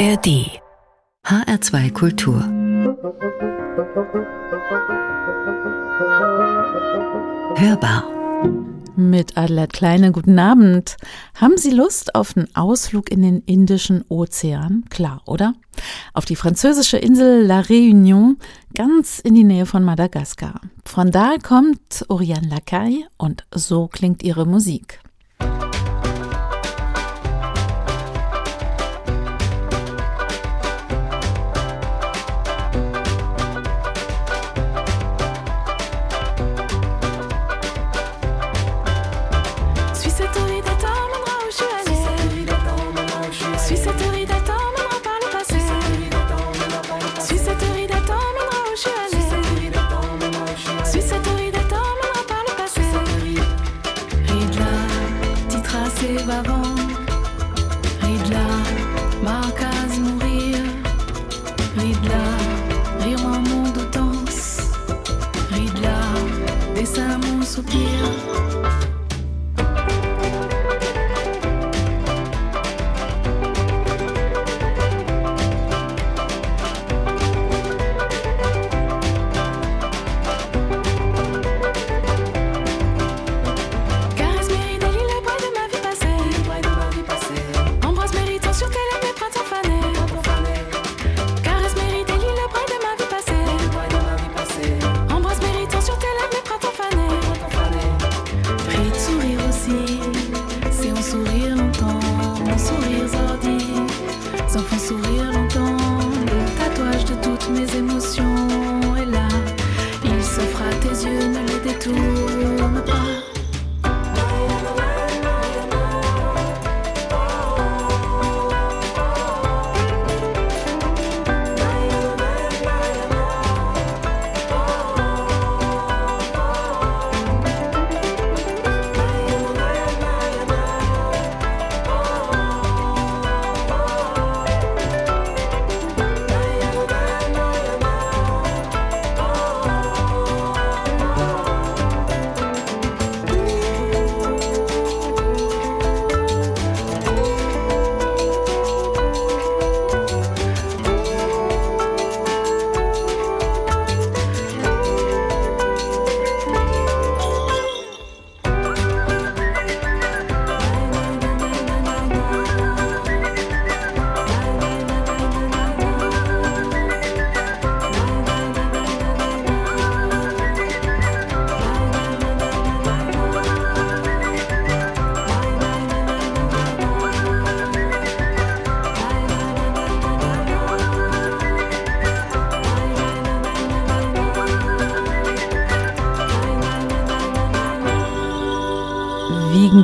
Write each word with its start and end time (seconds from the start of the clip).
ARD 0.00 0.48
HR2 1.26 1.92
Kultur 1.92 2.42
Hörbar 7.58 8.08
mit 8.96 9.36
Adelheid 9.36 9.74
Kleine, 9.74 10.10
guten 10.12 10.38
Abend. 10.38 10.96
Haben 11.34 11.58
Sie 11.58 11.70
Lust 11.70 12.14
auf 12.14 12.34
einen 12.34 12.48
Ausflug 12.56 13.12
in 13.12 13.20
den 13.20 13.40
Indischen 13.40 14.02
Ozean? 14.08 14.84
Klar, 14.88 15.20
oder? 15.26 15.52
Auf 16.14 16.24
die 16.24 16.36
französische 16.36 16.96
Insel 16.96 17.44
La 17.44 17.60
Réunion, 17.60 18.36
ganz 18.74 19.18
in 19.18 19.34
die 19.34 19.44
Nähe 19.44 19.66
von 19.66 19.84
Madagaskar. 19.84 20.62
Von 20.86 21.10
da 21.10 21.34
kommt 21.42 22.06
Oriane 22.08 22.48
Lacaille 22.48 23.04
und 23.18 23.44
so 23.54 23.86
klingt 23.86 24.22
ihre 24.22 24.46
Musik. 24.46 25.00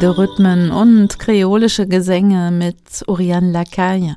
Wiegende 0.06 0.18
Rhythmen 0.18 0.70
und 0.70 1.18
kreolische 1.18 1.88
Gesänge 1.88 2.52
mit 2.52 3.02
Oriane 3.08 3.50
Lacaille. 3.50 4.16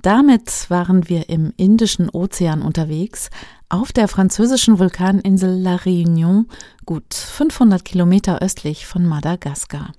Damit 0.00 0.70
waren 0.70 1.10
wir 1.10 1.28
im 1.28 1.52
Indischen 1.58 2.08
Ozean 2.08 2.62
unterwegs, 2.62 3.28
auf 3.68 3.92
der 3.92 4.08
französischen 4.08 4.78
Vulkaninsel 4.78 5.60
La 5.60 5.76
Réunion, 5.76 6.46
gut 6.86 7.12
500 7.12 7.84
Kilometer 7.84 8.40
östlich 8.40 8.86
von 8.86 9.04
Madagaskar. 9.04 9.92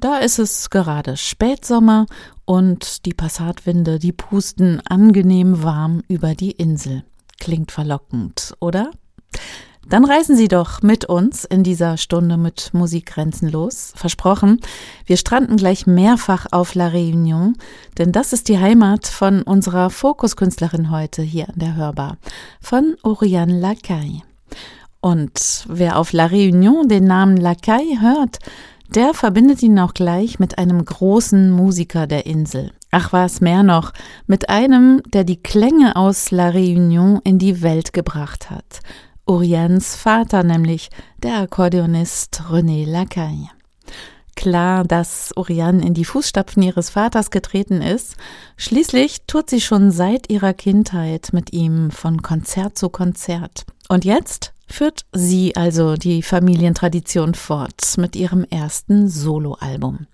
Da 0.00 0.16
ist 0.16 0.38
es 0.38 0.70
gerade 0.70 1.18
Spätsommer 1.18 2.06
und 2.46 3.04
die 3.04 3.14
Passatwinde, 3.14 3.98
die 3.98 4.12
pusten 4.12 4.80
angenehm 4.86 5.62
warm 5.62 6.02
über 6.08 6.34
die 6.34 6.52
Insel. 6.52 7.04
Klingt 7.38 7.70
verlockend, 7.70 8.54
oder? 8.60 8.90
Dann 9.90 10.04
reisen 10.04 10.36
Sie 10.36 10.46
doch 10.46 10.82
mit 10.82 11.04
uns 11.04 11.44
in 11.44 11.64
dieser 11.64 11.96
Stunde 11.96 12.36
mit 12.36 12.70
Musik 12.72 13.06
grenzenlos. 13.06 13.92
Versprochen, 13.96 14.60
wir 15.04 15.16
stranden 15.16 15.56
gleich 15.56 15.84
mehrfach 15.84 16.46
auf 16.52 16.76
La 16.76 16.86
Réunion, 16.86 17.54
denn 17.98 18.12
das 18.12 18.32
ist 18.32 18.48
die 18.48 18.60
Heimat 18.60 19.08
von 19.08 19.42
unserer 19.42 19.90
Fokuskünstlerin 19.90 20.92
heute 20.92 21.22
hier 21.22 21.48
an 21.48 21.56
der 21.56 21.74
Hörbar, 21.74 22.18
von 22.60 22.94
Oriane 23.02 23.58
Lacaille. 23.58 24.22
Und 25.00 25.64
wer 25.66 25.98
auf 25.98 26.12
La 26.12 26.26
Réunion 26.26 26.86
den 26.86 27.04
Namen 27.04 27.36
Lacaille 27.36 28.00
hört, 28.00 28.38
der 28.94 29.12
verbindet 29.12 29.60
ihn 29.60 29.78
auch 29.80 29.94
gleich 29.94 30.38
mit 30.38 30.56
einem 30.56 30.84
großen 30.84 31.50
Musiker 31.50 32.06
der 32.06 32.26
Insel. 32.26 32.70
Ach 32.92 33.12
was 33.12 33.40
mehr 33.40 33.64
noch, 33.64 33.92
mit 34.28 34.50
einem, 34.50 35.02
der 35.12 35.24
die 35.24 35.42
Klänge 35.42 35.96
aus 35.96 36.30
La 36.30 36.50
Réunion 36.50 37.18
in 37.24 37.40
die 37.40 37.60
Welt 37.62 37.92
gebracht 37.92 38.50
hat. 38.50 38.82
Orians 39.30 39.94
Vater, 39.94 40.42
nämlich 40.42 40.90
der 41.22 41.36
Akkordeonist 41.36 42.42
René 42.50 42.84
Lacaille. 42.84 43.48
Klar, 44.34 44.82
dass 44.82 45.30
Oriane 45.36 45.86
in 45.86 45.94
die 45.94 46.04
Fußstapfen 46.04 46.60
ihres 46.64 46.90
Vaters 46.90 47.30
getreten 47.30 47.80
ist. 47.80 48.16
Schließlich 48.56 49.18
tut 49.28 49.48
sie 49.48 49.60
schon 49.60 49.92
seit 49.92 50.28
ihrer 50.32 50.52
Kindheit 50.52 51.28
mit 51.32 51.52
ihm 51.52 51.92
von 51.92 52.22
Konzert 52.22 52.76
zu 52.76 52.88
Konzert. 52.88 53.66
Und 53.88 54.04
jetzt 54.04 54.52
führt 54.66 55.02
sie 55.12 55.54
also 55.54 55.94
die 55.94 56.22
Familientradition 56.22 57.34
fort 57.34 57.98
mit 57.98 58.16
ihrem 58.16 58.42
ersten 58.50 59.08
Soloalbum. 59.08 60.08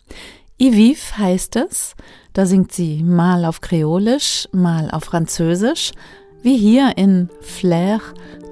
Iviv 0.59 1.17
heißt 1.17 1.57
es, 1.57 1.95
da 2.35 2.45
singt 2.45 2.71
sie 2.71 3.03
mal 3.03 3.47
auf 3.47 3.63
Kreolisch, 3.63 4.47
mal 4.53 4.91
auf 4.91 5.05
Französisch, 5.05 5.93
wie 6.47 6.57
hier 6.57 6.93
in 6.97 7.29
Flair, 7.41 8.01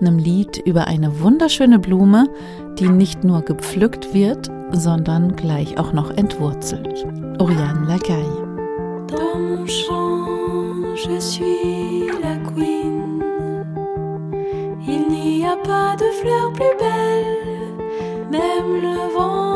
einem 0.01 0.19
Lied 0.19 0.59
über 0.67 0.89
eine 0.89 1.21
wunderschöne 1.21 1.79
Blume, 1.79 2.29
die 2.81 2.89
nicht 2.89 3.23
nur 3.23 3.43
gepflückt 3.43 4.13
wird, 4.13 4.51
sondern 4.73 5.37
gleich 5.37 5.79
auch 5.79 5.93
noch 5.93 6.11
entwurzelt. 6.11 7.07
Oriane 7.39 7.87
Lacaille. 7.87 8.49
Dans 9.07 9.39
mon 9.39 9.65
champ, 9.69 10.27
je 10.97 11.21
suis 11.21 12.11
la 12.21 12.37
queen. 12.51 13.23
Il 14.85 15.07
n'y 15.09 15.47
a 15.47 15.55
pas 15.55 15.95
de 15.95 16.11
fleur 16.21 16.53
plus 16.53 16.77
belle, 16.81 18.29
même 18.29 18.83
le 18.83 19.15
vent 19.17 19.54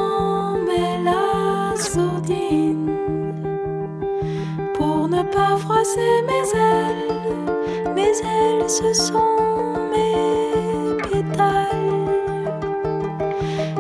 ne 5.19 5.23
pas 5.25 5.57
froisser 5.57 6.23
mes 6.29 6.49
ailes. 6.55 7.95
Mes 7.95 8.19
ailes, 8.37 8.69
ce 8.69 8.93
sont 8.93 9.75
mes 9.93 10.97
pétales. 11.03 11.67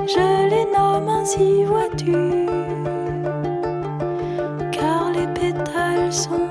Je 0.06 0.48
les 0.50 0.66
nomme 0.76 1.08
ainsi, 1.08 1.64
vois-tu, 1.64 2.46
car 4.72 5.10
les 5.12 5.28
pétales 5.38 6.12
sont 6.12 6.47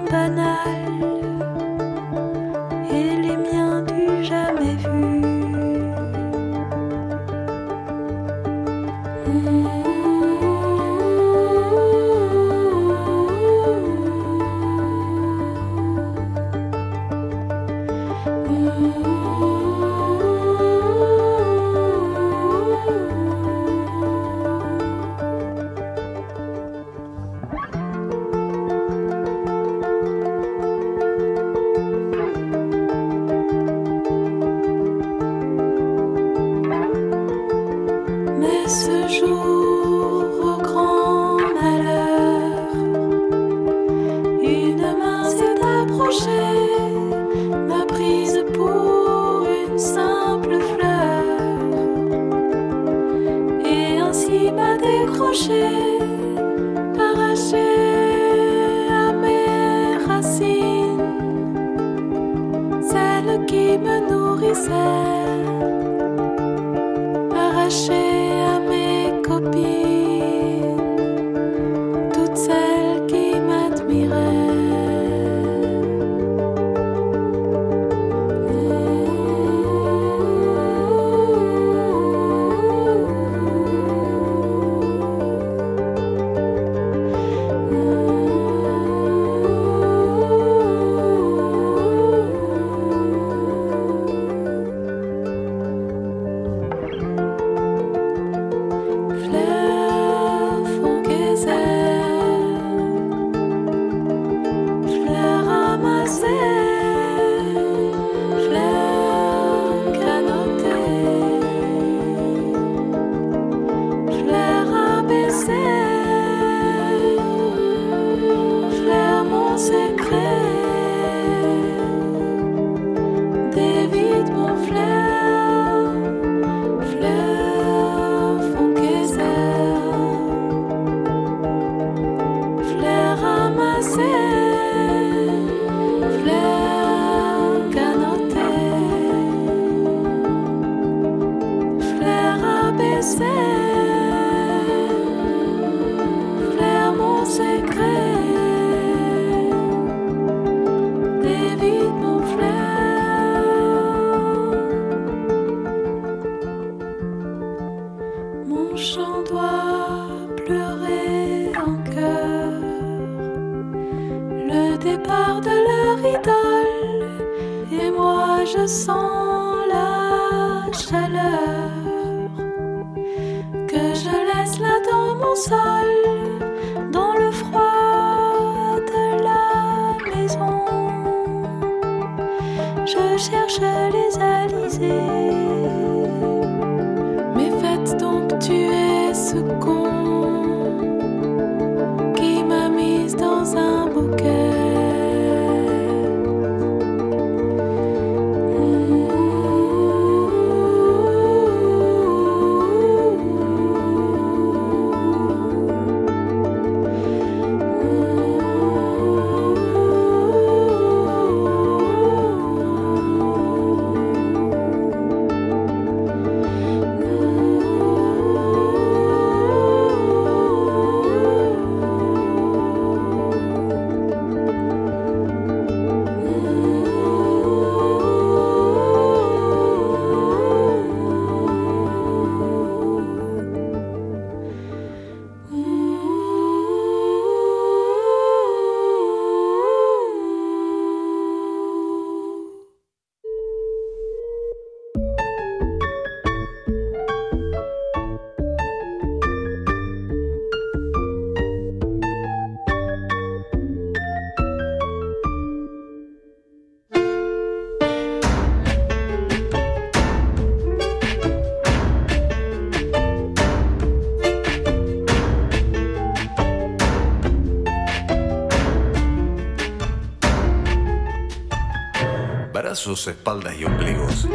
brazos, 272.77 273.07
espaldas 273.07 273.55
y 273.59 273.65
ombligos. 273.65 274.27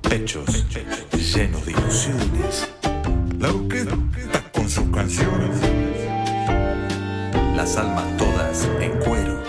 Pechos 0.00 0.64
llenos 1.12 1.66
de 1.66 1.72
ilusiones. 1.72 2.66
La 3.38 3.50
orquesta 3.50 3.98
con 4.50 4.70
sus 4.70 4.88
canciones. 4.88 5.50
Las 7.54 7.76
almas 7.76 8.16
todas 8.16 8.66
en 8.80 8.98
cuero. 9.00 9.42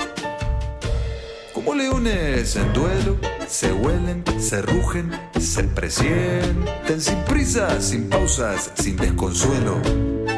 Como 1.54 1.74
leones 1.74 2.58
en 2.58 2.74
duelo, 2.74 3.18
se 3.48 3.72
huelen, 3.72 4.25
se 4.42 4.62
rugen, 4.62 5.12
se 5.40 5.64
presienten 5.64 7.00
sin 7.00 7.24
prisa, 7.24 7.80
sin 7.80 8.10
pausas, 8.10 8.72
sin 8.75 8.98
desconsuelo, 8.98 9.80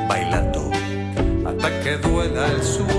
bailando 0.08 0.70
hasta 1.44 1.80
que 1.82 1.98
duela 1.98 2.52
el 2.52 2.64
sur. 2.64 2.97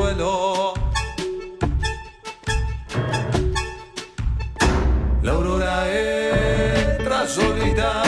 l'aurora 5.28 5.86
è 5.86 6.96
trasolida 7.02 8.07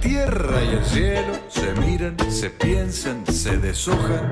tierra 0.00 0.62
y 0.62 0.76
el 0.76 0.84
cielo 0.84 1.32
se 1.48 1.72
miran, 1.74 2.16
se 2.30 2.50
piensan, 2.50 3.24
se 3.26 3.56
deshojan, 3.56 4.30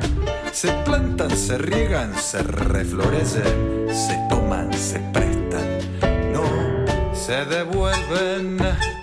se 0.53 0.73
plantan, 0.85 1.31
se 1.31 1.59
riegan, 1.59 2.15
se 2.17 2.43
reflorecen, 2.43 3.89
se 3.91 4.19
toman, 4.29 4.73
se 4.73 4.99
prestan, 5.13 5.79
no 6.33 6.45
se 7.15 7.45
devuelven. 7.45 8.94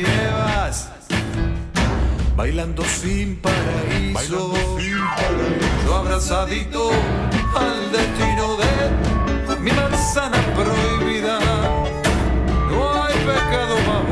llevas 0.00 0.88
bailando 2.34 2.82
sin 2.84 3.36
paraíso. 3.36 4.54
Yo 5.84 5.94
abrazadito 5.94 6.90
al 7.54 7.92
destino 7.92 8.56
de 8.56 9.56
mi 9.60 9.70
manzana 9.70 10.38
prohibida. 10.54 11.38
No 12.70 13.04
hay 13.04 13.14
pecado 13.14 13.76
más 13.86 14.11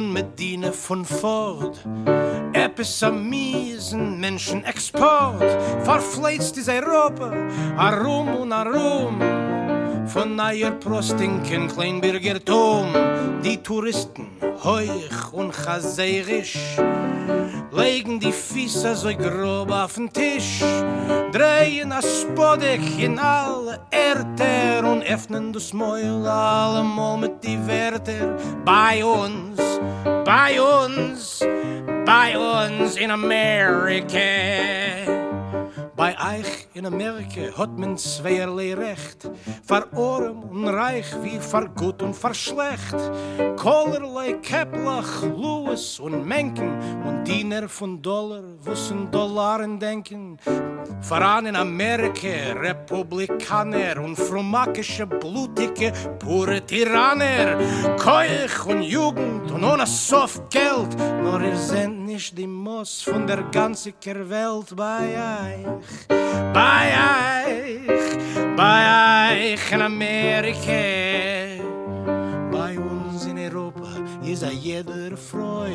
Von 0.00 0.14
Medine 0.14 0.72
von 0.72 1.04
Ford. 1.04 1.78
Eppes 2.54 3.02
am 3.02 3.28
miesen 3.28 4.18
Menschenexport, 4.18 5.44
verfleizt 5.84 6.56
is 6.56 6.70
Europa, 6.70 7.30
arum 7.76 8.28
und 8.36 8.50
arum. 8.50 9.20
Von 10.06 10.36
Neuer 10.36 10.70
Prostinken, 10.70 11.68
Kleinbürger 11.68 12.42
Tom, 12.42 12.86
die 13.44 13.58
Touristen, 13.58 14.28
heuch 14.64 15.32
und 15.32 15.52
chaserisch, 15.52 16.78
legen 17.72 18.20
die 18.20 18.32
Füße 18.32 18.96
so 18.96 19.14
grob 19.14 19.70
auf 19.70 19.94
den 19.94 20.12
Tisch, 20.12 20.60
drehen 21.32 21.90
das 21.90 22.22
Spodek 22.22 22.80
in 22.98 23.18
alle 23.18 23.80
Erde 23.90 24.86
und 24.86 25.02
öffnen 25.02 25.52
das 25.52 25.72
Mäuel 25.72 26.26
allemal 26.26 27.18
mit 27.18 27.44
die 27.44 27.58
Wörter 27.66 28.36
bei 28.64 29.04
uns. 29.04 29.60
bei 30.24 30.60
uns, 30.60 31.40
bei 32.04 32.36
uns 32.38 32.96
in 32.96 33.10
America. 33.10 35.19
Bei 36.00 36.16
euch 36.38 36.66
in 36.72 36.86
Amerika 36.86 37.54
hat 37.58 37.78
man 37.78 37.94
zweierlei 37.98 38.72
Recht. 38.72 39.30
Vor 39.62 39.84
Ohren 39.94 40.44
und 40.44 40.66
Reich 40.66 41.04
wie 41.22 41.38
vor 41.38 41.66
Gut 41.76 42.00
und 42.02 42.16
vor 42.16 42.32
Schlecht. 42.32 42.96
Kollerlei 43.58 44.32
Keplach, 44.40 45.24
Louis 45.24 46.00
und 46.00 46.26
Menken 46.26 46.78
und 47.06 47.24
Diener 47.24 47.68
von 47.68 48.00
Dollar, 48.00 48.44
wussen 48.64 49.10
Dollaren 49.10 49.78
denken. 49.78 50.38
Voran 51.02 51.44
in 51.44 51.56
Amerika 51.56 52.54
Republikaner 52.54 54.02
und 54.02 54.16
frumakische, 54.16 55.06
blutige, 55.06 55.92
pure 56.18 56.64
Tyranner. 56.64 57.58
Keuch 57.98 58.64
und 58.66 58.82
Jugend 58.82 59.50
und 59.50 59.64
ohne 59.64 59.86
soft 59.86 60.48
Geld. 60.50 60.96
Nur 61.22 61.42
ihr 61.42 61.56
sind 61.56 62.04
nicht 62.06 62.36
die 62.36 62.46
Moss 62.46 63.02
von 63.02 63.26
der 63.26 63.42
ganzen 63.50 63.94
Welt 64.04 64.74
bei 64.74 65.14
euch. 65.14 65.89
Bye, 66.52 66.92
Eich, 66.94 68.16
bye, 68.56 68.86
Eich 69.30 69.72
in 69.72 69.82
America. 69.82 71.39
Ist 74.40 74.46
a 74.46 74.52
jeder 74.52 75.16
freu. 75.16 75.70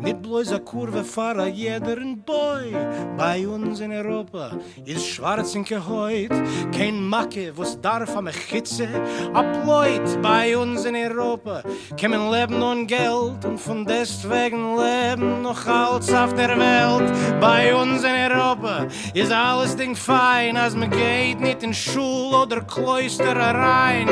Nicht 0.00 0.22
bloß 0.22 0.52
a 0.52 0.58
Kurve 0.58 1.02
fahr 1.02 1.38
a 1.38 1.46
jeder 1.46 1.96
ein 1.96 2.22
Boy. 2.22 2.72
Bei 3.16 3.48
uns 3.48 3.80
in 3.80 3.90
Europa 3.90 4.52
ist 4.84 5.06
schwarz 5.06 5.54
in 5.54 5.64
Geheut. 5.64 6.30
Kein 6.76 7.02
Macke, 7.08 7.52
wo's 7.56 7.80
darf 7.80 8.16
am 8.16 8.28
Chitze 8.28 8.86
ableut. 9.32 10.22
Bei 10.22 10.56
uns 10.56 10.84
in 10.84 10.94
Europa 10.94 11.62
kämen 11.96 12.30
Leben 12.30 12.62
und 12.62 12.86
Geld 12.86 13.44
und 13.44 13.58
von 13.58 13.84
deswegen 13.84 14.76
leben 14.76 15.42
noch 15.42 15.66
alles 15.66 16.12
auf 16.12 16.34
der 16.34 16.56
Welt. 16.56 17.12
Bei 17.40 17.74
uns 17.74 18.04
in 18.04 18.14
Europa 18.14 18.86
ist 19.14 19.32
alles 19.32 19.74
Ding 19.76 19.96
fein, 19.96 20.56
als 20.56 20.76
man 20.76 20.90
geht 20.90 21.40
nicht 21.40 21.62
in 21.62 21.74
Schul 21.74 22.34
oder 22.34 22.60
Klöster 22.60 23.34
rein. 23.34 24.08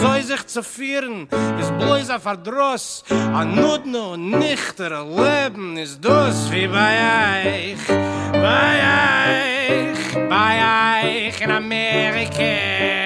Soll 0.00 0.22
sich 0.22 0.46
zu 0.46 0.62
führen, 0.62 1.26
ist 1.58 1.76
bloß 1.78 2.10
a 2.10 2.18
Verdross, 2.18 2.91
a 3.10 3.44
nut 3.44 3.84
no 3.86 4.16
nichter 4.16 4.92
leben 5.18 5.76
is 5.78 5.98
dos 6.00 6.50
wie 6.50 6.68
bei 6.68 6.94
eich 7.40 7.86
bei 8.32 8.74
eich 8.82 10.02
bei 10.28 10.54
eich 10.60 11.40
in 11.40 11.50
amerika. 11.50 13.01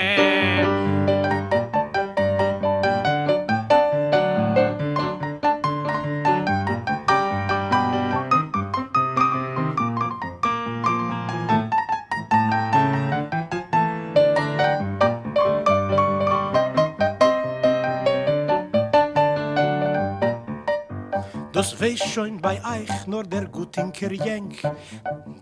Weiß 21.81 22.01
schon 22.13 22.41
bei 22.41 22.55
euch 22.57 23.07
nur 23.07 23.25
der 23.25 23.47
gutinker 23.47 24.11
Jenk. 24.13 24.63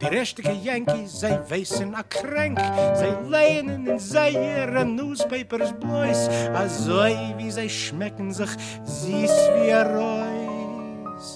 Die 0.00 0.06
restige 0.06 0.52
Yankees, 0.52 1.20
sei 1.20 1.38
weißen 1.48 1.94
a 1.94 2.02
kränk. 2.02 2.58
Sei 2.94 3.16
lehnen 3.28 3.86
in 3.86 3.98
seire 3.98 4.84
Newspapers 4.84 5.72
bloß. 5.78 6.28
Also 6.54 7.04
wie 7.36 7.50
sei 7.50 7.68
schmecken 7.68 8.32
sich 8.32 8.50
süß 8.84 9.30
wie 9.54 9.72
a 9.72 9.82
Reus. 9.82 11.34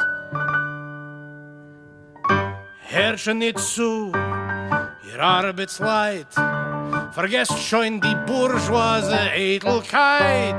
Herrsche 2.81 3.35
nicht 3.35 3.59
zu, 3.59 4.13
ihr 4.13 5.21
Arbeitsleid. 5.21 6.27
Vergesst 7.11 7.59
schon 7.59 8.01
die 8.01 8.17
bourgeoise 8.27 9.19
Edelkeit. 9.35 10.57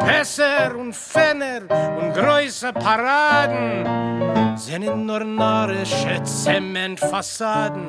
Pässer 0.00 0.76
und 0.76 0.94
Fenner 0.94 1.62
und 1.98 2.12
größe 2.12 2.72
Paraden 2.72 4.56
sind 4.56 4.84
nur 4.84 5.24
narische 5.24 6.22
Zementfassaden. 6.24 7.86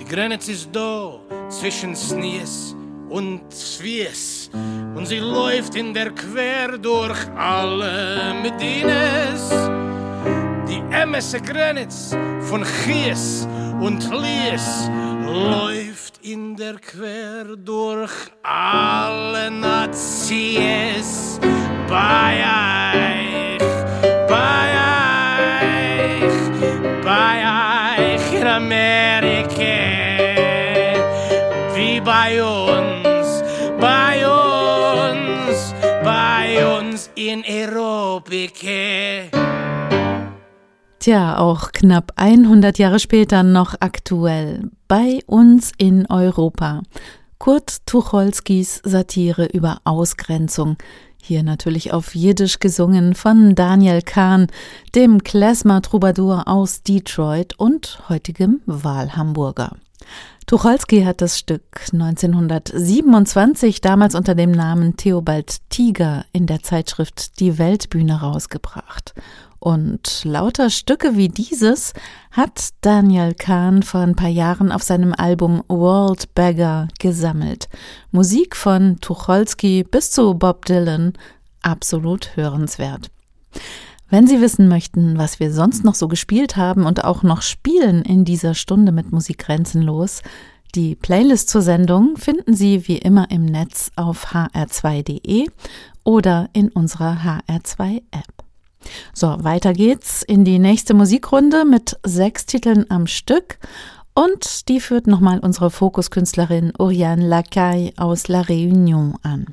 Die 0.00 0.04
Grenze 0.04 0.52
ist 0.52 0.68
da 0.72 1.18
zwischen 1.48 1.94
Snies 1.94 2.74
und 3.08 3.52
Swies 3.52 4.50
und 4.52 5.06
sie 5.06 5.18
läuft 5.18 5.76
in 5.76 5.94
der 5.94 6.10
Quer 6.10 6.78
durch 6.78 7.18
alle 7.36 8.34
Medines. 8.42 9.50
Die 10.68 10.82
emmese 10.90 11.40
Grenz 11.40 12.16
von 12.40 12.64
Chies 12.64 13.46
und 13.80 14.10
Lies 14.10 14.90
läuft 15.26 16.18
in 16.22 16.56
der 16.56 16.74
Quer 16.74 17.56
durch 17.56 18.12
alle 18.42 19.50
Nazis. 19.50 21.40
Bei 21.88 22.42
euch, 22.42 23.58
bei 24.28 24.68
euch, 26.22 26.38
bei 27.04 28.14
euch 28.14 28.32
in 28.40 28.46
Amerika, 28.46 29.76
wie 31.74 32.00
bei 32.00 32.42
uns, 32.42 33.42
bei 33.80 34.26
uns, 34.26 35.74
bei 36.04 36.78
uns 36.78 37.10
in 37.14 37.44
Europika. 37.46 39.45
Tja, 41.06 41.38
auch 41.38 41.70
knapp 41.70 42.14
100 42.16 42.78
Jahre 42.78 42.98
später 42.98 43.44
noch 43.44 43.76
aktuell. 43.78 44.72
Bei 44.88 45.20
uns 45.26 45.70
in 45.78 46.10
Europa. 46.10 46.82
Kurt 47.38 47.86
Tucholskis 47.86 48.80
Satire 48.82 49.46
über 49.46 49.78
Ausgrenzung. 49.84 50.76
Hier 51.22 51.44
natürlich 51.44 51.92
auf 51.92 52.16
Jiddisch 52.16 52.58
gesungen 52.58 53.14
von 53.14 53.54
Daniel 53.54 54.02
Kahn, 54.02 54.48
dem 54.96 55.22
Klezmer-Troubadour 55.22 56.48
aus 56.48 56.82
Detroit 56.82 57.54
und 57.56 58.00
heutigem 58.08 58.60
Wahlhamburger. 58.66 59.76
Tucholsky 60.46 61.02
hat 61.02 61.20
das 61.20 61.38
Stück 61.38 61.86
1927 61.92 63.80
damals 63.80 64.16
unter 64.16 64.34
dem 64.34 64.50
Namen 64.50 64.96
Theobald 64.96 65.58
Tiger 65.70 66.24
in 66.32 66.46
der 66.46 66.64
Zeitschrift 66.64 67.38
Die 67.38 67.58
Weltbühne 67.58 68.20
rausgebracht. 68.20 69.14
Und 69.66 70.22
lauter 70.22 70.70
Stücke 70.70 71.16
wie 71.16 71.26
dieses 71.26 71.92
hat 72.30 72.68
Daniel 72.82 73.34
Kahn 73.34 73.82
vor 73.82 73.98
ein 73.98 74.14
paar 74.14 74.28
Jahren 74.28 74.70
auf 74.70 74.84
seinem 74.84 75.12
Album 75.12 75.60
World 75.66 76.32
Beggar 76.36 76.86
gesammelt. 77.00 77.68
Musik 78.12 78.54
von 78.54 79.00
Tucholsky 79.00 79.82
bis 79.82 80.12
zu 80.12 80.34
Bob 80.34 80.66
Dylan, 80.66 81.14
absolut 81.62 82.36
hörenswert. 82.36 83.10
Wenn 84.08 84.28
Sie 84.28 84.40
wissen 84.40 84.68
möchten, 84.68 85.18
was 85.18 85.40
wir 85.40 85.52
sonst 85.52 85.82
noch 85.82 85.96
so 85.96 86.06
gespielt 86.06 86.56
haben 86.56 86.86
und 86.86 87.02
auch 87.02 87.24
noch 87.24 87.42
spielen 87.42 88.02
in 88.02 88.24
dieser 88.24 88.54
Stunde 88.54 88.92
mit 88.92 89.10
Musik 89.10 89.38
grenzenlos, 89.38 90.22
die 90.76 90.94
Playlist 90.94 91.50
zur 91.50 91.62
Sendung 91.62 92.16
finden 92.16 92.54
Sie 92.54 92.86
wie 92.86 92.98
immer 92.98 93.32
im 93.32 93.44
Netz 93.44 93.90
auf 93.96 94.26
hr2.de 94.26 95.48
oder 96.04 96.50
in 96.52 96.68
unserer 96.68 97.16
HR2-App. 97.48 98.35
So, 99.12 99.36
weiter 99.40 99.72
geht's 99.72 100.22
in 100.22 100.44
die 100.44 100.58
nächste 100.58 100.94
Musikrunde 100.94 101.64
mit 101.64 101.98
sechs 102.04 102.46
Titeln 102.46 102.86
am 102.90 103.06
Stück. 103.06 103.58
Und 104.14 104.68
die 104.68 104.80
führt 104.80 105.06
nochmal 105.06 105.40
unsere 105.40 105.70
Fokuskünstlerin 105.70 106.72
Oriane 106.78 107.26
Lacaille 107.26 107.92
aus 107.96 108.28
La 108.28 108.40
Réunion 108.40 109.14
an. 109.22 109.46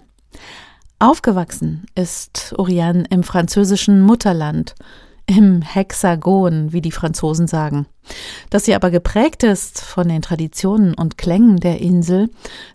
Aufgewachsen 1.00 1.86
ist 1.96 2.54
Oriane 2.58 3.04
im 3.10 3.24
französischen 3.24 4.02
Mutterland, 4.02 4.74
im 5.26 5.62
Hexagon, 5.62 6.74
wie 6.74 6.82
die 6.82 6.92
Franzosen 6.92 7.48
sagen. 7.48 7.86
Dass 8.50 8.66
sie 8.66 8.76
aber 8.76 8.92
geprägt 8.92 9.44
ist 9.44 9.82
von 9.82 10.10
den 10.10 10.22
Traditionen 10.22 10.94
und 10.94 11.18
Klängen 11.18 11.58
der 11.58 11.80
Insel, 11.80 12.30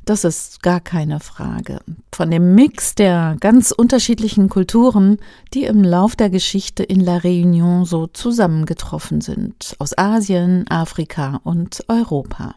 das 0.04 0.24
ist 0.24 0.62
gar 0.62 0.80
keine 0.80 1.20
Frage. 1.20 1.80
Von 2.12 2.30
dem 2.30 2.54
Mix 2.54 2.94
der 2.94 3.36
ganz 3.40 3.70
unterschiedlichen 3.70 4.48
Kulturen, 4.48 5.18
die 5.52 5.64
im 5.64 5.84
Lauf 5.84 6.16
der 6.16 6.30
Geschichte 6.30 6.82
in 6.82 7.00
La 7.00 7.18
Réunion 7.18 7.84
so 7.84 8.06
zusammengetroffen 8.06 9.20
sind, 9.20 9.76
aus 9.78 9.96
Asien, 9.96 10.64
Afrika 10.70 11.40
und 11.44 11.84
Europa. 11.88 12.54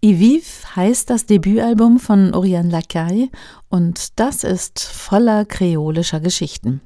Iviv 0.00 0.64
heißt 0.76 1.10
das 1.10 1.26
Debütalbum 1.26 1.98
von 1.98 2.32
Oriane 2.32 2.70
Lacaille 2.70 3.28
und 3.68 4.20
das 4.20 4.44
ist 4.44 4.84
voller 4.84 5.44
kreolischer 5.44 6.20
Geschichten. 6.20 6.80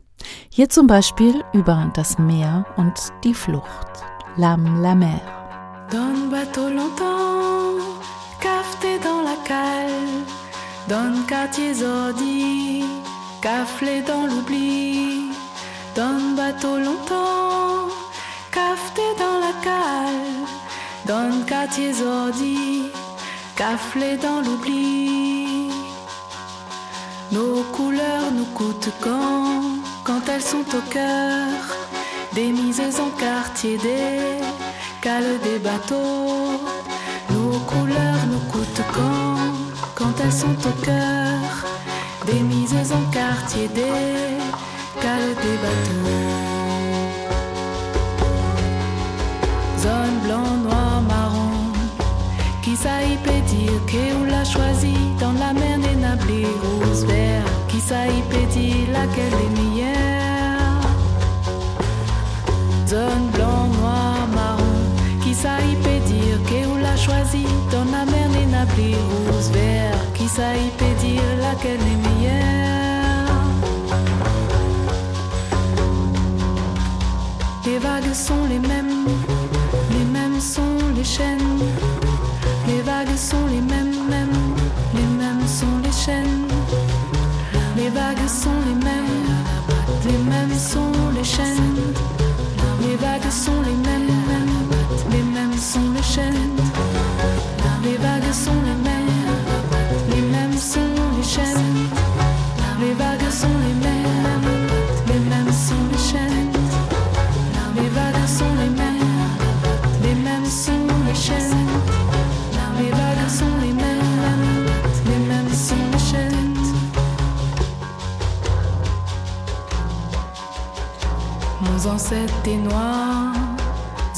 Hier 0.51 0.69
zum 0.69 0.87
Beispiel 0.87 1.45
über 1.53 1.91
das 1.95 2.19
Meer 2.19 2.65
und 2.77 2.95
die 3.25 3.35
Flucht. 3.35 4.05
L'âme, 4.37 4.81
la 4.81 4.95
mer. 4.95 5.21
Dans 5.91 6.13
le 6.13 6.31
bateau 6.31 6.69
longtemps, 6.69 7.81
cafeté 8.41 8.99
dans 9.03 9.23
la 9.23 9.37
cale, 9.45 10.25
dans 10.89 11.13
le 11.17 11.27
quartier 11.27 11.75
ordi, 11.85 12.85
caflé 13.41 14.03
dans 14.03 14.27
l'oubli. 14.27 15.33
Dans 15.97 16.17
le 16.17 16.37
bateau 16.37 16.79
longtemps, 16.79 17.89
cafeté 18.53 19.03
dans 19.19 19.41
la 19.41 19.53
cale, 19.63 20.31
quartiers 21.51 22.01
ordis, 22.03 22.91
caflés 23.57 24.17
dans 24.17 24.41
l'oubli. 24.41 25.69
Nos 27.33 27.63
couleurs 27.73 28.31
nous 28.33 28.51
coûtent 28.55 28.93
quand, 29.01 29.63
quand 30.11 30.29
elles 30.35 30.43
sont 30.43 30.67
au 30.77 30.83
cœur, 30.91 31.55
des 32.33 32.51
mises 32.51 32.81
en 32.81 33.11
quartier, 33.11 33.79
des 33.79 34.41
cales 35.01 35.39
des 35.45 35.61
bateaux. 35.61 36.59
Nos 37.31 37.59
couleurs 37.71 38.25
nous 38.33 38.45
coûtent 38.51 38.87
quand, 38.93 39.53
quand 39.95 40.15
elles 40.21 40.33
sont 40.33 40.59
au 40.71 40.75
cœur, 40.85 41.49
des 42.27 42.41
mises 42.41 42.93
en 42.93 43.05
quartier, 43.13 43.69
des 43.69 44.37
cales 45.01 45.35
des 45.45 45.57
bateaux. 45.65 46.19
Zone 49.85 50.19
blanc, 50.25 50.57
noir, 50.65 51.03
marron. 51.03 51.71
Qui 52.63 52.75
ça 52.75 52.97
y 53.05 53.17
peut 53.19 53.45
dire 53.55 53.81
que 53.87 54.05
ou 54.19 54.25
l'a 54.25 54.45
choisi 54.45 54.97
dans 55.21 55.35
la 55.45 55.53
mer 55.53 55.79
des 55.79 55.95
nablés 55.95 56.49
rose 56.63 57.05
vert 57.05 57.60
Qui 57.71 57.81
ça 57.81 58.07
y 58.07 58.47
dire 58.47 58.89
laquelle 58.93 59.33
est 59.33 59.61
meilleure 59.61 60.83
Zone 62.89 63.31
blanc, 63.33 63.69
noir, 63.79 64.27
marron 64.35 64.65
Qui 65.23 65.35
ça 65.35 65.61
y 65.61 65.77
peut 65.77 66.05
dire 66.07 66.39
que 66.49 66.67
ou 66.67 66.77
l'a 66.83 66.97
choisi 66.97 67.47
dans 67.71 67.85
la 67.85 68.05
mer 68.05 68.29
des 68.31 68.47
nablés 68.47 68.97
rose 69.29 69.51
vert 69.53 69.97
Qui 70.15 70.27
ça 70.27 70.57
y 70.57 70.69
peut 70.79 70.97
dire 71.01 71.23
laquelle 71.41 71.81
est 71.81 72.09
meilleure 72.09 72.51
Les 77.65 77.79
vagues 77.79 78.13
sont 78.13 78.45
les 78.49 78.59
mêmes, 78.59 79.07
les 79.93 80.05
mêmes 80.07 80.41
sont 80.41 80.77
les 80.97 81.05
chaînes. 81.05 81.61
Les 82.67 82.81
vagues 82.83 83.17
sont 83.17 83.47
les 83.47 83.61
mêmes, 83.61 83.95
mêmes, 84.09 84.57
les 84.93 85.07
mêmes 85.17 85.47
sont 85.47 85.79
les 85.85 85.93
chaînes. 85.93 86.50
Les 87.81 87.89
vagues 87.89 88.29
sont 88.29 88.61
les 88.67 88.75
mêmes, 88.75 89.07
les 90.05 90.19
mêmes 90.31 90.55
sont 90.55 90.93
les 91.17 91.25
chaînes. 91.25 91.95
Les 92.83 92.97
vagues 92.97 93.31
sont 93.31 93.63
les 93.63 93.73
mêmes, 93.73 94.11
les 95.11 95.23
mêmes 95.23 95.57
sont 95.57 95.91
les 95.95 96.03
chaînes. 96.03 96.50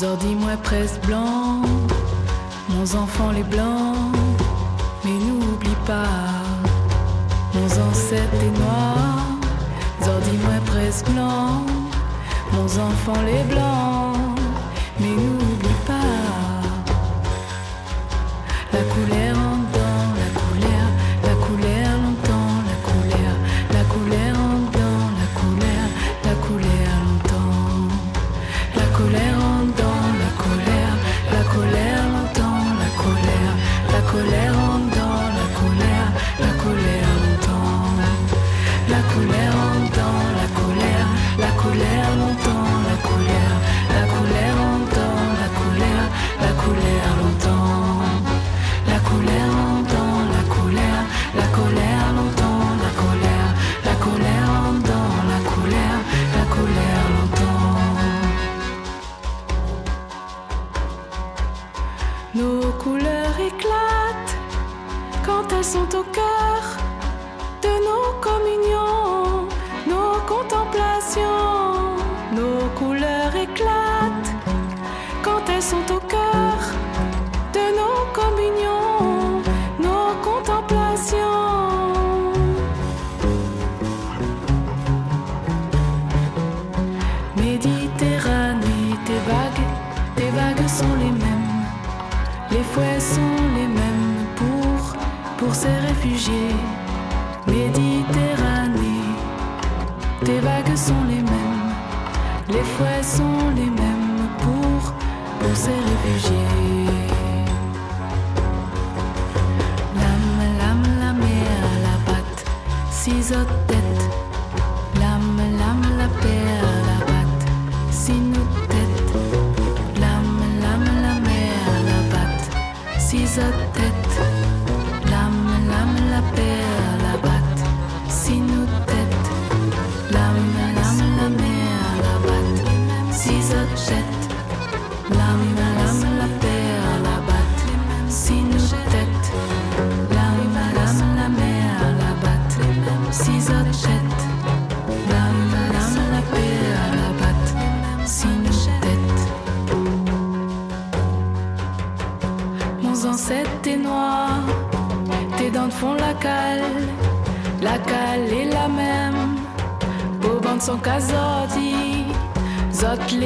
Zordi 0.02 0.34
moi 0.34 0.56
presque 0.60 1.00
blanc. 1.06 1.62
Mon 2.70 2.82
enfant 2.82 3.30
les 3.30 3.44
blancs, 3.44 4.16
mais 5.04 5.12
n'oublie 5.12 5.76
pas. 5.86 6.42
Mon 7.54 7.66
ancêtre 7.66 8.34
est 8.34 8.58
noir, 8.58 9.26
Zordi 10.02 10.36
moi 10.38 10.58
presque 10.66 11.08
blanc. 11.08 11.62
Mon 12.52 12.64
enfant 12.64 13.22
les 13.24 13.44
blancs, 13.54 14.12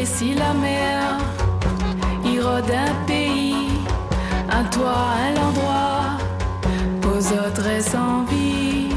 laissi 0.07 0.35
la 0.35 0.53
mer. 0.55 1.19
Il 2.25 2.41
rôde 2.41 2.71
un 2.71 2.95
pays, 3.07 3.71
un 4.49 4.65
toit, 4.65 5.09
un 5.27 5.35
endroit. 5.49 6.19
Aux 7.03 7.33
autres 7.33 7.63
reste 7.63 7.95
en 7.95 8.25
vie, 8.25 8.91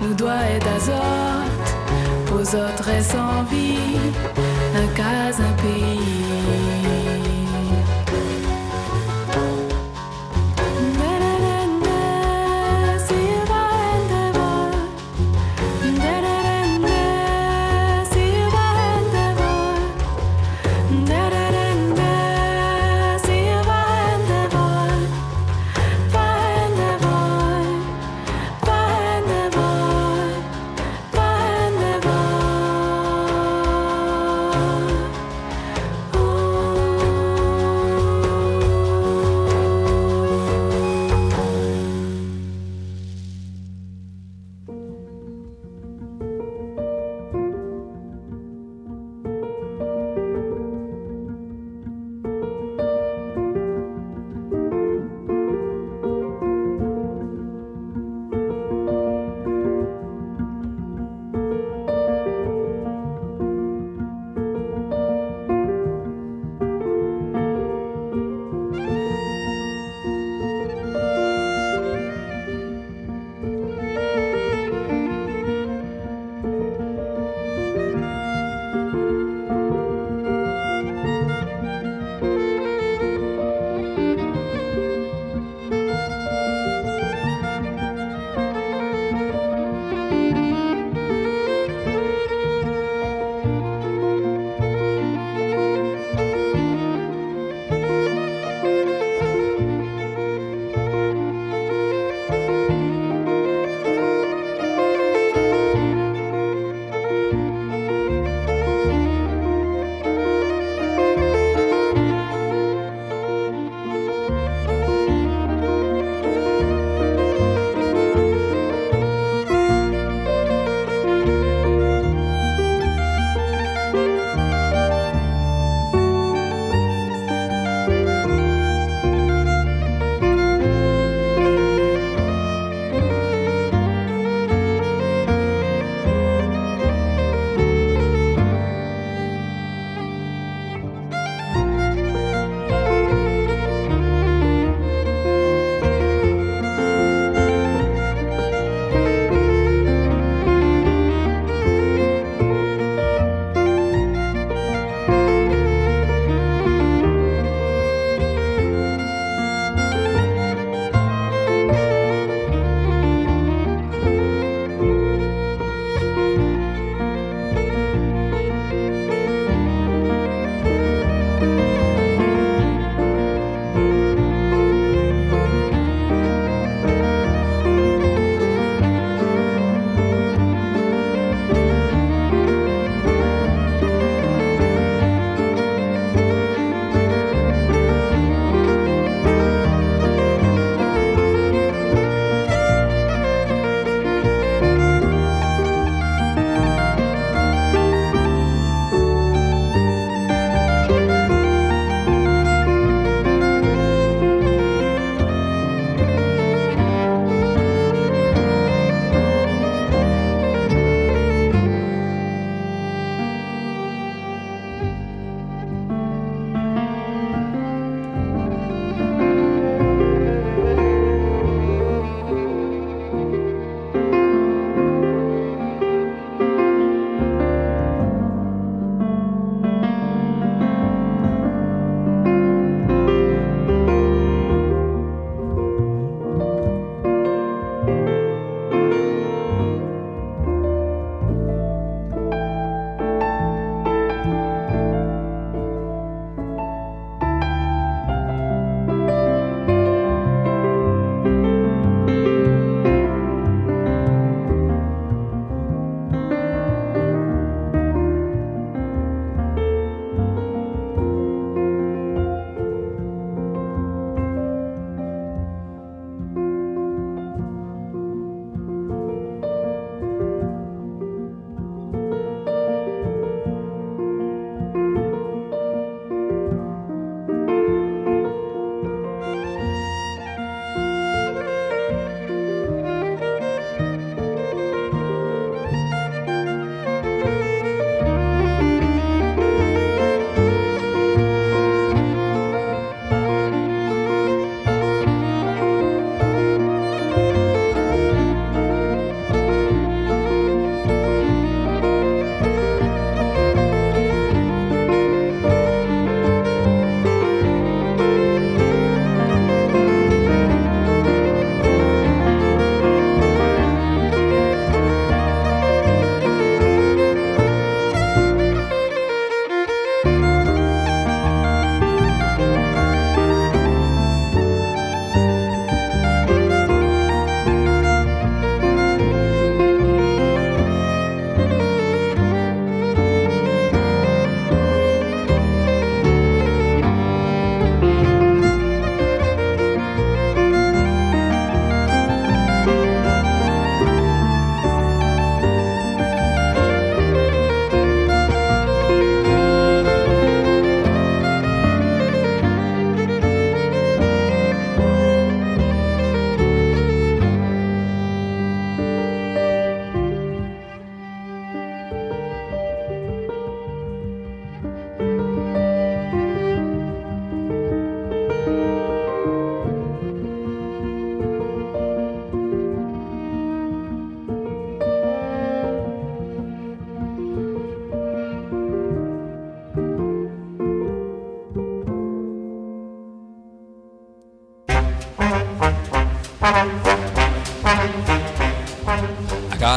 nous 0.00 0.14
doit 0.14 0.42
être 0.54 0.68
azote. 0.76 1.68
Aux 2.32 2.56
autres 2.56 2.84
reste 2.84 3.14
en 3.14 3.42
vie, 3.44 3.98
un 4.76 4.86
cas, 4.94 5.32
un 5.48 5.54
pays. 5.62 6.19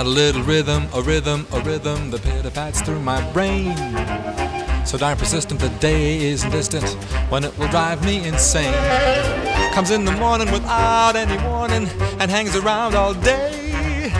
Got 0.03 0.09
a 0.09 0.15
little 0.15 0.43
rhythm, 0.43 0.85
a 0.93 1.01
rhythm, 1.01 1.47
a 1.53 1.61
rhythm 1.61 2.11
that 2.11 2.21
pitter 2.23 2.51
pats 2.51 2.81
through 2.81 2.99
my 2.99 3.21
brain. 3.31 3.73
So 4.85 4.97
darn 4.97 5.17
persistent, 5.17 5.61
the 5.61 5.69
day 5.79 6.25
isn't 6.25 6.51
distant 6.51 6.89
when 7.31 7.45
it 7.45 7.57
will 7.57 7.69
drive 7.69 8.03
me 8.03 8.27
insane. 8.27 8.73
Comes 9.71 9.91
in 9.91 10.03
the 10.03 10.11
morning 10.11 10.51
without 10.51 11.15
any 11.15 11.41
warning 11.47 11.87
and 12.19 12.29
hangs 12.29 12.53
around 12.53 12.95
all 12.95 13.13
day. 13.13 14.11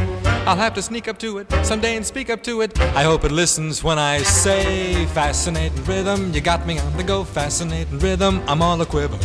I'll 0.48 0.56
have 0.56 0.74
to 0.76 0.82
sneak 0.82 1.10
up 1.10 1.18
to 1.20 1.40
it 1.40 1.52
someday 1.64 1.98
and 1.98 2.06
speak 2.06 2.30
up 2.30 2.42
to 2.44 2.62
it. 2.62 2.80
I 2.96 3.04
hope 3.04 3.26
it 3.26 3.32
listens 3.34 3.84
when 3.84 4.00
I 4.00 4.20
say, 4.20 5.06
Fascinating 5.08 5.84
rhythm, 5.84 6.34
you 6.34 6.40
got 6.40 6.66
me 6.66 6.80
on 6.80 6.96
the 6.96 7.04
go. 7.04 7.26
Fascinating 7.26 8.00
rhythm, 8.00 8.42
I'm 8.48 8.62
all 8.62 8.80
a 8.82 8.86
quiver. 8.86 9.20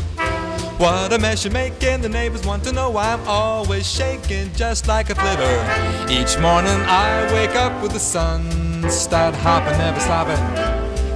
What 0.79 1.13
a 1.13 1.19
mess 1.19 1.43
you're 1.43 1.53
making, 1.53 2.03
the 2.03 2.09
neighbors 2.09 2.47
want 2.47 2.63
to 2.63 2.71
know 2.71 2.89
why 2.89 3.13
I'm 3.13 3.27
always 3.27 3.85
shaking 3.85 4.53
just 4.55 4.87
like 4.87 5.11
a 5.11 5.15
flivver. 5.17 6.09
Each 6.09 6.39
morning 6.39 6.81
I 6.87 7.29
wake 7.33 7.57
up 7.57 7.83
with 7.83 7.91
the 7.91 7.99
sun, 7.99 8.89
start 8.89 9.35
hopping, 9.35 9.77
never 9.77 9.99
stopping. 9.99 10.37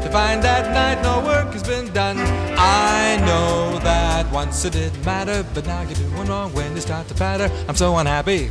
To 0.02 0.10
find 0.10 0.42
that 0.42 0.74
night 0.74 1.00
no 1.04 1.24
work 1.24 1.52
has 1.52 1.62
been 1.62 1.92
done. 1.92 2.18
I 2.58 3.18
know 3.24 3.78
that 3.84 4.28
once 4.32 4.64
it 4.64 4.72
didn't 4.72 5.04
matter, 5.04 5.46
but 5.54 5.64
now 5.64 5.82
you're 5.82 5.94
doing 5.94 6.26
wrong 6.26 6.52
when 6.54 6.74
you 6.74 6.80
start 6.80 7.06
to 7.06 7.14
patter. 7.14 7.48
I'm 7.68 7.76
so 7.76 7.96
unhappy. 7.96 8.50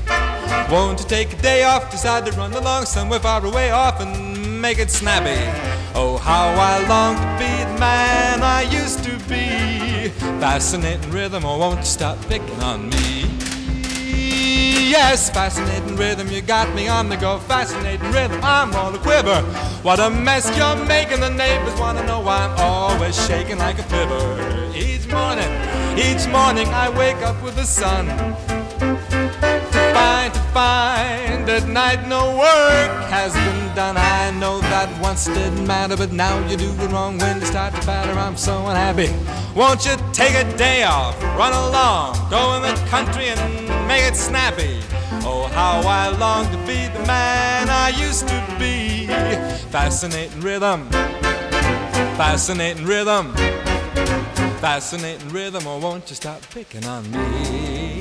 Won't 0.71 1.01
you 1.01 1.05
take 1.07 1.33
a 1.33 1.41
day 1.41 1.63
off? 1.63 1.91
Decide 1.91 2.25
to 2.27 2.31
run 2.37 2.53
along 2.53 2.85
somewhere 2.85 3.19
far 3.19 3.45
away 3.45 3.71
off 3.71 3.99
and 3.99 4.61
make 4.61 4.79
it 4.79 4.89
snappy. 4.89 5.35
Oh, 5.93 6.17
how 6.17 6.47
I 6.55 6.87
long 6.87 7.15
to 7.17 7.37
be 7.37 7.51
the 7.69 7.79
man 7.81 8.41
I 8.41 8.61
used. 8.61 9.00
Fascinating 10.39 11.11
rhythm, 11.11 11.45
oh, 11.45 11.57
won't 11.57 11.79
you 11.79 11.85
stop 11.85 12.19
picking 12.27 12.59
on 12.61 12.89
me? 12.89 13.25
Yes, 14.89 15.29
fascinating 15.29 15.95
rhythm, 15.95 16.27
you 16.27 16.41
got 16.41 16.73
me 16.75 16.87
on 16.89 17.07
the 17.07 17.15
go. 17.15 17.39
Fascinating 17.39 18.11
rhythm, 18.11 18.39
I'm 18.43 18.75
all 18.75 18.93
a 18.93 18.97
quiver. 18.97 19.41
What 19.83 19.99
a 19.99 20.09
mess 20.09 20.45
you're 20.57 20.85
making, 20.85 21.21
the 21.21 21.29
neighbors 21.29 21.79
wanna 21.79 22.05
know 22.05 22.19
why 22.19 22.43
I'm 22.45 22.59
always 22.59 23.15
shaking 23.27 23.57
like 23.57 23.79
a 23.79 23.83
flivver. 23.83 24.75
Each 24.75 25.07
morning, 25.07 25.49
each 25.97 26.27
morning 26.27 26.67
I 26.73 26.89
wake 26.89 27.21
up 27.23 27.41
with 27.41 27.55
the 27.55 27.63
sun 27.63 28.07
to 28.07 29.93
find 29.93 30.33
at 30.55 31.67
night 31.67 32.07
no 32.07 32.37
work 32.37 33.09
has 33.09 33.33
been 33.33 33.75
done. 33.75 33.97
I 33.97 34.31
know 34.31 34.59
that 34.61 34.89
once 35.01 35.25
didn't 35.25 35.65
matter, 35.65 35.95
but 35.97 36.11
now 36.11 36.37
you 36.47 36.57
do 36.57 36.71
it 36.71 36.91
wrong 36.91 37.17
when 37.17 37.39
you 37.39 37.45
start 37.45 37.73
to 37.75 37.85
batter. 37.85 38.11
I'm 38.11 38.37
so 38.37 38.67
unhappy. 38.67 39.09
Won't 39.55 39.85
you 39.85 39.95
take 40.13 40.35
a 40.35 40.57
day 40.57 40.83
off, 40.83 41.21
run 41.37 41.53
along, 41.53 42.15
go 42.29 42.55
in 42.55 42.61
the 42.63 42.75
country 42.89 43.27
and 43.27 43.87
make 43.87 44.03
it 44.03 44.15
snappy? 44.15 44.79
Oh, 45.23 45.49
how 45.53 45.81
I 45.81 46.09
long 46.17 46.45
to 46.51 46.57
be 46.59 46.87
the 46.87 47.05
man 47.05 47.69
I 47.69 47.89
used 47.89 48.27
to 48.27 48.55
be. 48.59 49.07
Fascinating 49.69 50.41
rhythm, 50.41 50.89
fascinating 52.17 52.85
rhythm, 52.85 53.33
fascinating 54.59 55.29
rhythm. 55.29 55.63
Oh, 55.67 55.79
won't 55.79 56.09
you 56.09 56.15
stop 56.15 56.41
picking 56.49 56.85
on 56.85 57.09
me? 57.11 58.00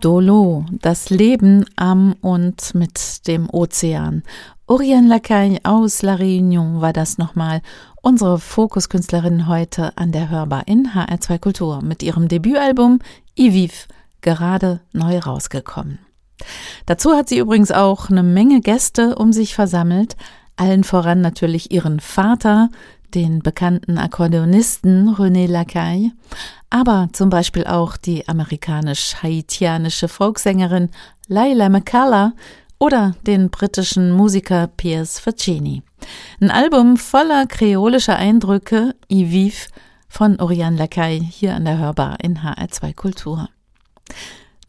Dolo, 0.00 0.64
das 0.70 1.10
Leben 1.10 1.66
am 1.76 2.14
und 2.22 2.74
mit 2.74 3.26
dem 3.26 3.50
Ozean. 3.50 4.22
Oriane 4.66 5.08
Lacaille 5.08 5.60
aus 5.62 6.00
La 6.00 6.14
Réunion 6.14 6.80
war 6.80 6.94
das 6.94 7.18
nochmal. 7.18 7.60
Unsere 8.00 8.38
Fokuskünstlerin 8.38 9.46
heute 9.46 9.96
an 9.98 10.10
der 10.10 10.30
Hörbar 10.30 10.66
in 10.66 10.88
HR2 10.88 11.38
Kultur 11.38 11.82
mit 11.82 12.02
ihrem 12.02 12.28
Debütalbum 12.28 13.00
Iviv, 13.36 13.88
gerade 14.22 14.80
neu 14.92 15.18
rausgekommen. 15.18 15.98
Dazu 16.86 17.12
hat 17.12 17.28
sie 17.28 17.38
übrigens 17.38 17.70
auch 17.70 18.08
eine 18.08 18.22
Menge 18.22 18.62
Gäste 18.62 19.16
um 19.16 19.34
sich 19.34 19.54
versammelt, 19.54 20.16
allen 20.56 20.84
voran 20.84 21.20
natürlich 21.20 21.72
ihren 21.72 22.00
Vater, 22.00 22.70
den 23.14 23.40
bekannten 23.40 23.98
Akkordeonisten 23.98 25.14
René 25.14 25.46
Lacaille, 25.46 26.12
aber 26.70 27.08
zum 27.12 27.30
Beispiel 27.30 27.66
auch 27.66 27.96
die 27.96 28.28
amerikanisch-haitianische 28.28 30.08
Folksängerin 30.08 30.90
Laila 31.28 31.68
McCullough 31.68 32.32
oder 32.78 33.14
den 33.26 33.50
britischen 33.50 34.10
Musiker 34.10 34.66
Piers 34.66 35.18
Faccini. 35.18 35.82
Ein 36.40 36.50
Album 36.50 36.96
voller 36.96 37.46
kreolischer 37.46 38.16
Eindrücke, 38.16 38.94
I 39.10 39.30
Vive, 39.30 39.68
von 40.08 40.40
Oriane 40.40 40.76
Lacaille 40.76 41.22
hier 41.22 41.54
an 41.54 41.64
der 41.64 41.78
Hörbar 41.78 42.18
in 42.20 42.38
HR2 42.38 42.94
Kultur. 42.94 43.48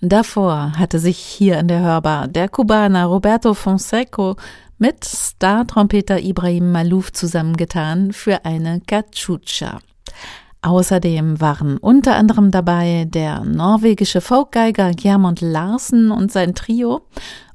Davor 0.02 0.74
hatte 0.78 1.00
sich 1.00 1.18
hier 1.18 1.60
an 1.60 1.68
der 1.68 1.82
Hörbar 1.82 2.28
der 2.28 2.50
Kubaner 2.50 3.06
Roberto 3.06 3.54
Fonseco 3.54 4.36
mit 4.82 5.04
Star-Trompeter 5.04 6.20
Ibrahim 6.20 6.72
Malouf 6.72 7.14
zusammengetan 7.14 8.14
für 8.14 8.46
eine 8.46 8.82
Cachucha. 8.82 9.80
Außerdem 10.64 11.40
waren 11.40 11.78
unter 11.78 12.16
anderem 12.16 12.50
dabei 12.50 13.06
der 13.08 13.46
norwegische 13.46 14.22
Folkgeiger 14.22 14.92
Gjermund 14.94 15.42
Larsen 15.42 16.10
und 16.10 16.32
sein 16.32 16.56
Trio 16.56 17.02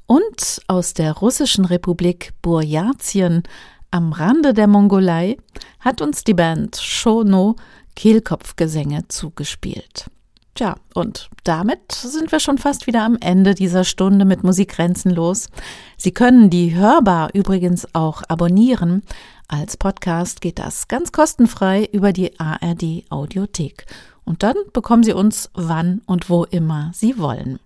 und 0.05 0.61
aus 0.67 0.93
der 0.93 1.11
russischen 1.11 1.65
Republik 1.65 2.31
Burjatien 2.41 3.43
am 3.91 4.13
Rande 4.13 4.53
der 4.53 4.67
Mongolei 4.67 5.35
hat 5.81 6.01
uns 6.01 6.23
die 6.23 6.33
Band 6.33 6.77
Shono 6.77 7.57
Kehlkopfgesänge 7.97 9.09
zugespielt. 9.09 10.09
Tja, 10.57 10.75
und 10.95 11.29
damit 11.43 11.91
sind 11.91 12.31
wir 12.31 12.39
schon 12.39 12.57
fast 12.57 12.87
wieder 12.87 13.03
am 13.03 13.15
Ende 13.21 13.53
dieser 13.53 13.83
Stunde 13.83 14.25
mit 14.25 14.43
Musik 14.43 14.69
grenzenlos. 14.69 15.49
Sie 15.97 16.11
können 16.11 16.49
die 16.49 16.73
Hörbar 16.73 17.29
übrigens 17.35 17.93
auch 17.93 18.23
abonnieren. 18.27 19.03
Als 19.47 19.77
Podcast 19.77 20.41
geht 20.41 20.57
das 20.57 20.87
ganz 20.87 21.11
kostenfrei 21.11 21.87
über 21.91 22.11
die 22.11 22.39
ARD 22.39 23.03
Audiothek. 23.11 23.85
Und 24.25 24.41
dann 24.41 24.55
bekommen 24.73 25.03
Sie 25.03 25.13
uns 25.13 25.51
wann 25.53 26.01
und 26.07 26.27
wo 26.27 26.43
immer 26.45 26.89
Sie 26.91 27.19
wollen. 27.19 27.59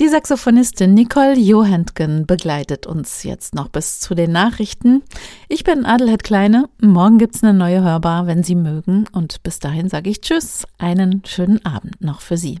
Die 0.00 0.06
Saxophonistin 0.06 0.94
Nicole 0.94 1.36
Johantgen 1.36 2.24
begleitet 2.24 2.86
uns 2.86 3.24
jetzt 3.24 3.56
noch 3.56 3.68
bis 3.68 3.98
zu 3.98 4.14
den 4.14 4.30
Nachrichten. 4.30 5.02
Ich 5.48 5.64
bin 5.64 5.84
Adelheid 5.84 6.22
Kleine. 6.22 6.68
Morgen 6.80 7.18
gibt's 7.18 7.42
eine 7.42 7.52
neue 7.52 7.82
Hörbar, 7.82 8.28
wenn 8.28 8.44
Sie 8.44 8.54
mögen. 8.54 9.06
Und 9.10 9.42
bis 9.42 9.58
dahin 9.58 9.88
sage 9.88 10.08
ich 10.08 10.20
Tschüss. 10.20 10.66
Einen 10.78 11.22
schönen 11.26 11.66
Abend 11.66 12.00
noch 12.00 12.20
für 12.20 12.36
Sie. 12.36 12.60